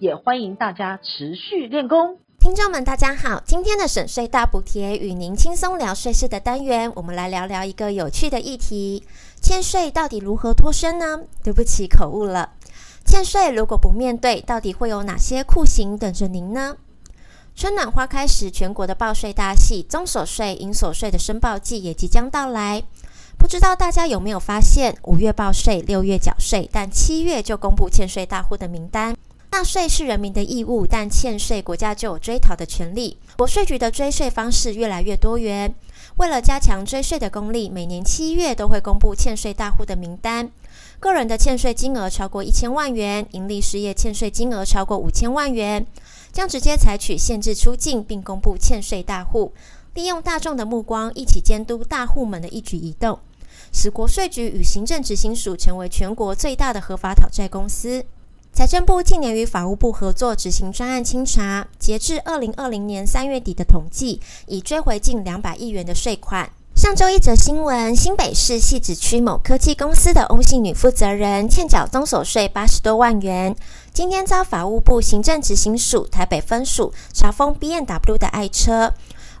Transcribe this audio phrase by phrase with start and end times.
[0.00, 2.16] 也欢迎大家持续练功。
[2.38, 9.04] 听众们，大家好，今天的省税大补贴与您轻松聊税事的单元，我们来聊聊一个有趣的议题：
[9.42, 11.20] 欠税到底如何脱身呢？
[11.44, 12.54] 对不起，口误了。
[13.04, 16.78] 欠税如果不面对，到底会有哪些酷刑等着您呢？
[17.54, 22.82] 春暖花开时，全国的报税大戏——综所税、营所税的申报季也即将到来。
[23.36, 29.14] 不知道大家有没有发现，五月报税，六月缴税，但七月就公布欠税大户的名单。
[29.52, 33.18] 纳税是人民的义务，但欠税国家就有追讨的权利。
[33.36, 35.74] 国税局的追税方式越来越多元。
[36.16, 40.50] 为了加强追税的功力，每年七月都会公布欠税大户的名单。
[41.00, 45.84] 个人的欠税金额超过一千万元，营利事业欠税金额超过五千万元。
[46.32, 49.52] 将直接采取限制出境，并公布欠税大户，
[49.94, 53.18] 利用大众的目光一起监督大户们的一举一动，
[53.72, 58.04] 使国税局与行政执行署成为全国最大的合法讨债公司。
[58.52, 66.50] 财政部近年与法务部合作执行专案清查，截至二零二零年三月底的统计，已追回近两百亿元的税款。
[66.74, 73.54] 上周一则新闻，新北市汐止区某科技公司的翁姓女负责人欠缴综所税八十多万元，
[73.94, 78.92] 今天遭法务部行政执行署台北分署查封 BMW 的爱车。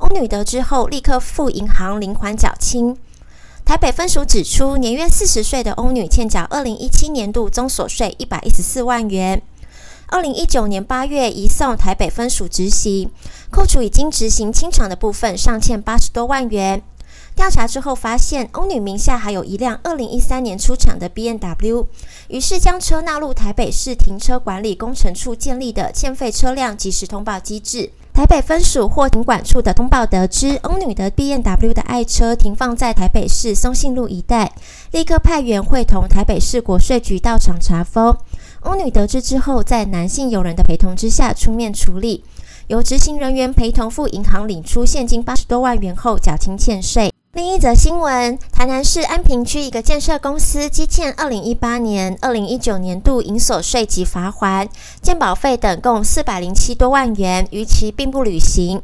[0.00, 2.96] 翁女得知后，立刻赴银行领款缴清。
[3.68, 9.42] 台北分署指出，年约四十岁的翁女欠缴二零一七年度综所税一百一十四万元，
[10.06, 13.10] 二零一九年八月移送台北分署执行，
[13.50, 16.82] 扣除已经执行清偿的部分，尚欠八十多万元。
[17.36, 21.86] 调查之后发现，翁女名下还有一辆二零一三年出厂的 BMW，
[22.28, 27.90] 于是将车纳入台北市停车管理工程处建立的欠费车辆即时通报机制。
[28.12, 34.52] 台北分署或停管处的通报得知，翁女的 BMW 的爱车停放在台北市松信路一带，
[34.90, 38.16] 立刻派员会同台北市国税局到场查封。
[38.64, 42.24] 翁女得知之后，在男性友人的陪同之下出面处理，
[42.66, 47.12] 由执行人员陪同赴银行领出现金八十多万元后缴清欠税。
[47.38, 54.66] 另一则新闻：台南市安平区一个建设公司积欠二零一八年、二零一九年度营所税及罚锾、
[55.00, 58.82] 鉴保费等共四百零七多万元，逾期并不履行。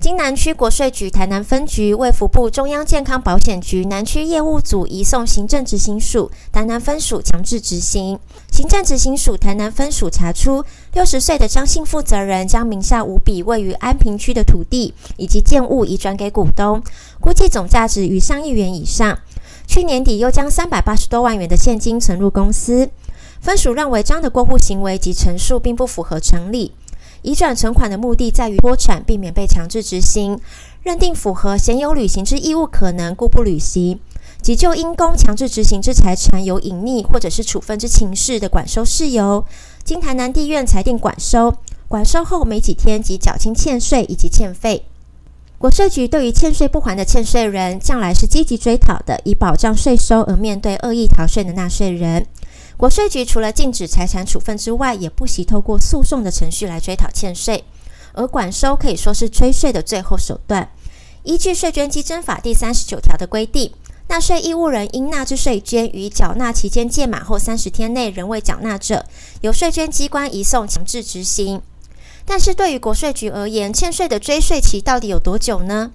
[0.00, 8.18] 经南区国税局台南分局、为服部中央健康保险局南区业务组移送行政执行署台南分署强制执行。
[8.50, 16.82] 行政执行署台南分署查出，六十岁的张姓负责人将名下五笔位于安平区的土地以及建物移转给股东，
[17.20, 19.18] 估计总价值逾上亿元以上。
[19.66, 22.88] 去年底又将三百八十多万元的现金存入公司。
[23.42, 26.72] 分署认为张的过户行为及陈述并不符合常理。
[27.22, 30.38] 移转存款的目的在于脱产，避免被强制执行，
[30.82, 34.00] 认定符合鲜有履行之义务可能，故不履行。
[34.40, 39.44] 即就因公强制执行之财产有隐匿或者是处分之情事的管收事由，
[39.84, 41.54] 经台南地院裁定管收，
[41.88, 44.86] 管收后没几天即缴清欠税以及欠费。
[45.58, 52.26] 国税局对于欠税不还的欠税人，向来是积极追讨的，以保障税收而面对恶意逃税的纳税人。
[52.80, 57.62] 国税局除了禁止财产处分之外，也不惜透过诉讼的程序来追讨欠税，
[58.14, 60.66] 而管收可以说是追税的最后手段。
[61.24, 63.70] 依据《税捐稽征法》第三十九条的规定，
[64.08, 69.04] 纳税义务人应纳之税捐于缴纳期间届满后三十天内仍未缴纳者，
[69.42, 71.60] 由税捐机关移送强制执行。
[72.24, 75.92] 但是对于国税局而言，欠税的追税期到底有多久呢？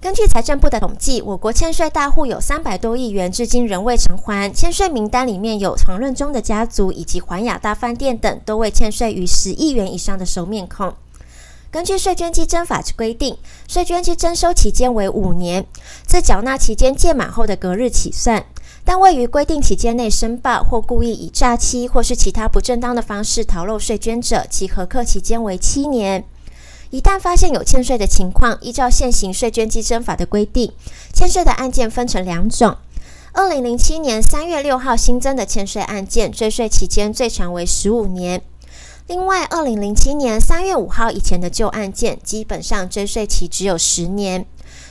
[0.00, 4.48] 根据财政部的统计，我国欠税大户有三百多亿元，至今仍未偿还。
[4.54, 10.94] 欠税名单里面有黄任中的家族以及环亚大饭店等，都未欠税逾十亿元以上的熟面孔。
[11.72, 13.36] 根据税捐稽征法之规定，
[13.66, 15.66] 税捐稽征收期间为五年，
[16.06, 18.44] 自缴纳期间届满后的隔日起算。
[18.84, 26.24] 但未于规定期间内申报或故意以诈欺或是其他不正当的方式逃漏税捐者，其核课期间为七年。
[26.90, 30.72] 一旦发现有欠税的情况，依照现行税捐稽征法的规定，
[31.12, 32.78] 欠税的案件分成两种。
[33.32, 38.42] 二零零七年三月六号新增的欠税案件，追税期间最长为十五年。
[39.06, 44.46] 另外，二零零七年三月五号以前的旧案件，基本上追税期只有十年。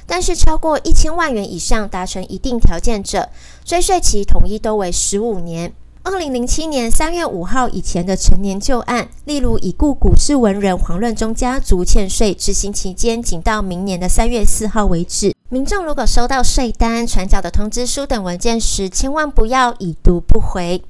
[0.06, 3.30] 但是超过一千万元以上达成一定条件者，
[3.66, 5.74] 追税期统一都为十五年。
[6.10, 15.36] 二零零七年三月五号以前的成年旧案，例如已故股市文人黄润中家族欠税执行期间仅到明年的三月四号为止。
[15.50, 20.82] 民众如果收到税单、传缴的通知书等文件时，千万不要已读不回。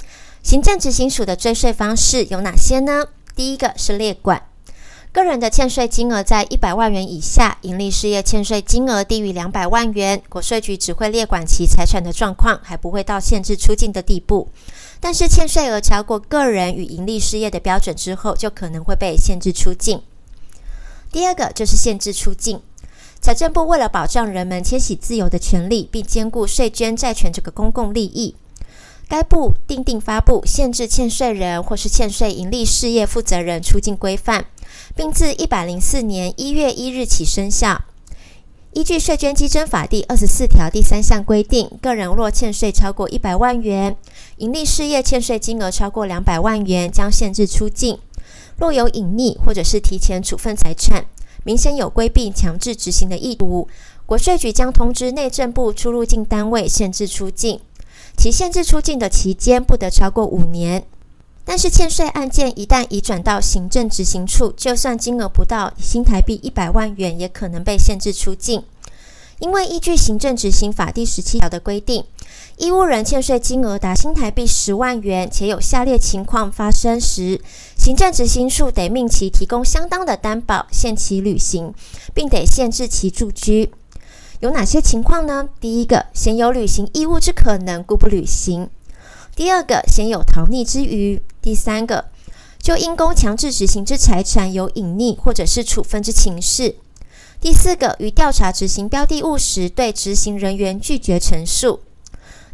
[0.43, 3.03] 行政执行署的追税方式有哪些呢？
[3.35, 4.43] 第一个是列管，
[5.17, 14.47] 个人的欠税金额在一百万元以下，营利事业欠税金额低于两百万元，国税局只会列管其财产的状况，还不会到限制出境的地步。
[14.99, 20.03] 但是欠税额超过个人与营利事业的标准之后，就可能会被限制出境。
[21.11, 22.61] 第二个就是限制出境。
[23.19, 28.35] 财政部为了保障人们迁徙自由的权利，并兼顾税捐债权这个公共利益，
[29.09, 34.45] 该部定定发布限制欠税人或是欠税营利事业负责人出境规范，
[34.95, 37.83] 并自一百零四年一月一日起生效。
[38.73, 43.95] 依据税捐稽征法第二十四条第三项规定，个人若欠税超过一百万元，
[44.37, 47.97] 营利事业欠税金额超过两百万元，将限制出境。
[48.57, 51.05] 若有隐匿或者是提前处分财产，
[51.45, 53.67] 明显有规避强制执行的意图，
[54.05, 57.59] 国税局将通知内政部出入境单位限制出境，
[58.17, 60.83] 其限制出境的期间不得超过五年。
[61.45, 68.63] 但是欠税案件一旦移转到行政执行处，就算金额不到新台币一百万元，也可能被限制出境。
[69.39, 72.03] 因为依据行政执行法第十七条的规定，
[72.57, 77.39] 义务人欠税金额达新台币十万元，且有下列情况发生时，
[77.77, 81.73] 行政执行处得命其提供相当的担保，限期履行，
[82.13, 83.71] 并得限制其住居。
[84.39, 85.49] 有哪些情况呢？
[85.59, 88.67] 第一个，鲜有履行义务之可能，故不履行；
[89.35, 92.05] 第二个，鲜有逃匿之虞；第三个，
[92.59, 96.75] 就因公强制执行之财产有隐匿或者是处分之情事。
[97.41, 101.79] 第四个，于调查执行标的物时，对执行人员拒绝陈述；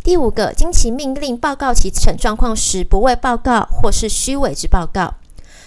[0.02, 5.16] 第五个，经其命令报告其陈状况时，不为报告或是虚伪之报告；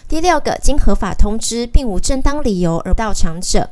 [0.08, 3.68] 第六个，经合法通知并无正当理由而到场者。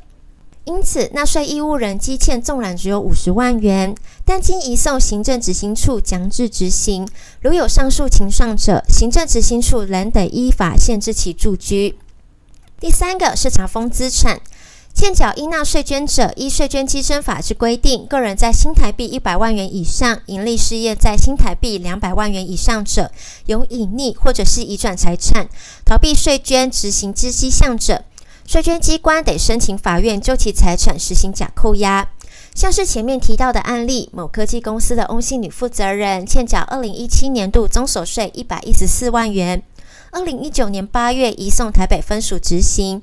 [0.64, 3.94] 因此，纳税义务人积欠纵然只有五十万元，
[4.24, 7.06] 但经移送行政执行处强制执行，
[7.42, 11.98] 如有上述情况者，行政执行处仍得依法限制其住居。
[12.80, 14.40] 第三个是查封资产。
[14.94, 23.10] 欠缴应纳税捐者，依税捐稽征法之规定，个人在新台币一百万元以上，营利事业在新台币两百万元以上者，
[23.46, 25.48] 有隐匿或者是移转财产，
[25.84, 28.04] 逃避税捐执行之迹象者，
[28.46, 32.08] 税捐机关得申请法院就其财产实行假扣押。
[32.54, 39.62] 像是前面提到的案例，某科技公司的翁姓女负责人欠缴二零一七年度综所税一百一十四万元，
[40.12, 43.02] 二零一九年八月移送台北分署执行。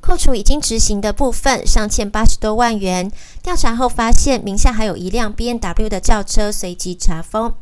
[0.00, 3.10] 扣除已经执行的部分，尚欠八十多万元。
[3.40, 7.54] 调查后发现，名下还有一辆 BMW 的轿车，随即查封。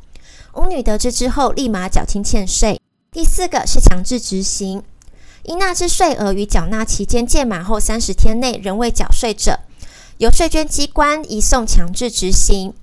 [0.54, 2.80] 翁女得知之后，立马缴清欠税。
[3.12, 4.82] 第四个是强制执行，
[5.44, 9.60] 应纳之税额于缴纳期间届满后三十天内仍未缴税者，
[10.18, 12.74] 由税捐机关移送强制执行。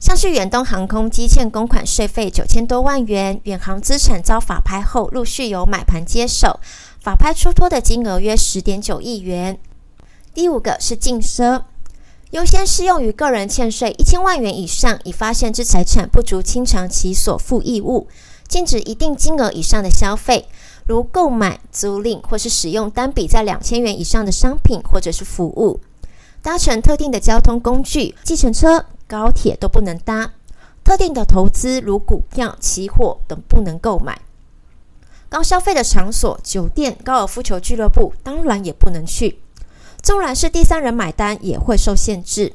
[0.00, 6.60] 像是远东航空积欠公款税费九千多万元，远航资产遭法拍后，陆续由买盘接手。
[7.00, 9.58] 法拍出脱的金额约十点九亿元。
[10.34, 11.62] 第五个是禁奢，
[12.32, 18.06] 优先适用于个人欠税一千万元以上，已发现之财产不足清偿其所负义务，
[18.48, 20.46] 禁止一定金额以上的消费，
[20.86, 25.80] 如购买、租赁或是使用单笔在两千元以上的商品或者是服务，
[26.40, 30.32] 搭乘特定的交通工具，计程车、高铁都不能搭，
[30.84, 34.20] 特定的投资如股票、期货等不能购买。
[35.28, 39.40] 高消费的场所，酒店、高尔夫球俱乐部当然也不能去。
[40.00, 42.52] 纵然是第三人买单，也会受限制。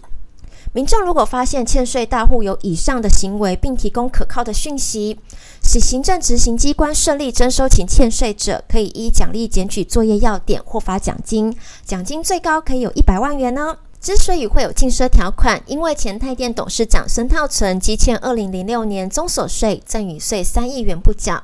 [0.73, 5.19] 民众如果发现欠税大户有以上的行为，并提供可靠的讯息，
[5.61, 13.75] 使行政执行机关顺利征收其欠税者，可以依奖励检举作业要点获发奖金，奖金最高可以有一百万元呢。
[13.99, 21.39] 之所以会有禁奢条款，因为前台电董事长孙套存积欠二零零六年综所税、赠与税三亿元不缴。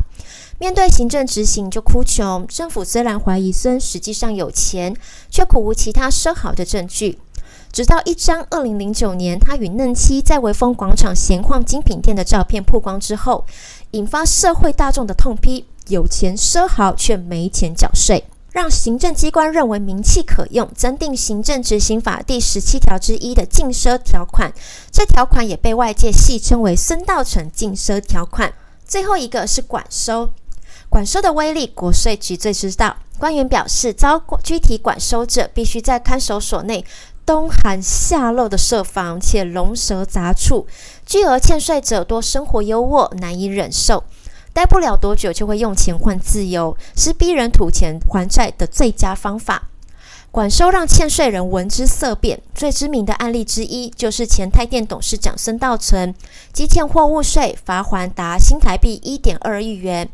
[0.57, 4.95] 面对行政执行就哭穷，政府虽然怀疑孙实际上有钱，
[5.29, 7.19] 却苦无其他奢豪的证据。
[7.77, 13.45] 直到一张二零零九年他与嫩妻在微风广场闲逛精品店的照片曝光之后，
[13.91, 24.51] 引发社会大众的痛批：有钱奢豪却没钱缴税，让行政机关认为名气可用，增订行政执行法第十七条之一的禁奢条款。
[24.91, 28.51] 这条款也被外界戏称为“孙道成禁奢条款”。
[28.87, 30.31] 最后一个是管收。
[30.89, 32.97] 管收的威力，国税局最知道。
[33.19, 36.83] 官员表示，遭具体管收者必须在看守所内
[37.27, 40.65] 冬寒夏露的设防，且龙蛇杂处。
[41.05, 44.05] 巨额欠税者多生活优渥，难以忍受。
[44.53, 49.67] 待不了多久就会用钱换自由，是逼人吐钱还债的最佳方法。
[50.31, 56.15] 管收让欠税人闻之色变，最知名的案例之一就是前台电董事长孙道存，
[56.53, 60.07] 积欠货物税罚锾达新台币一点二亿元，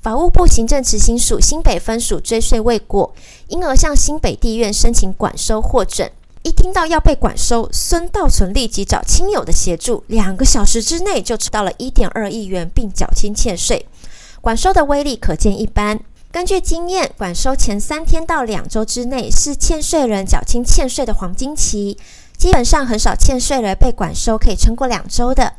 [0.00, 3.14] 法务部行政执行署新北分署追税未果，
[3.48, 6.10] 因而向新北地院申请管收获准。
[6.44, 13.86] 一听到要被管收，孙道存立即找亲友的协助，两个小时之内就吃到了一点二亿元，并缴清欠税。
[14.42, 15.98] 管收的威力可见一斑。
[16.30, 21.96] 根据经验，管收前三天到两周之内是欠税人缴清欠税的黄金期，
[22.36, 25.54] 基本上很少欠税人被管收可以撑过两周的。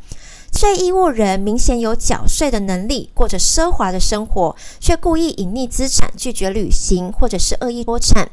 [0.53, 8.29] 税义务人明显有缴税的能力，过着奢华的生活，却故意隐匿资产、拒绝履行，或者是恶意脱产，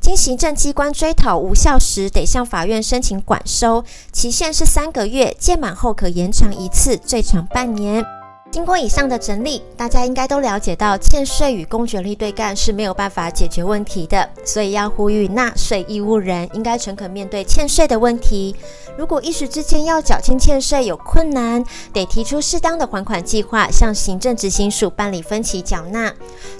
[0.00, 8.04] 经行政机关追讨无效时，得向法院申请管收，期限是三个月，届满后可延长一次，最长半年。
[8.50, 18.56] 经过以上的整理，大家应该都了解到，欠税与公权力对干是没有办法解决问题的，所以要呼吁纳税义务人应该诚恳面对欠税的问题。
[18.96, 21.62] 如果一时之间要缴清欠税有困难，
[21.92, 26.10] 得提出适当的还款计划，向行政执行署办理分期缴纳，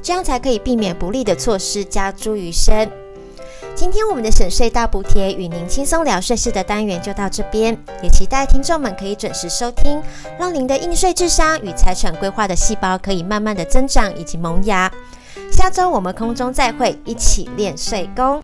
[0.02, 2.90] 这样才可以避免不利的措施加诸于身。
[3.78, 10.02] 今天我们的省税大补贴与您轻松聊税事的单元就到这边，也期待听众们可以准时收听，
[10.36, 14.90] 让您的应税智商与财产规划的细胞可以慢慢的增长以及萌芽。
[15.52, 18.42] 下周我们空中再会，一起练税功。